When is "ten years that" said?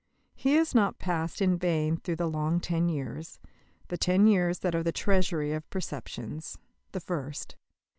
3.99-4.73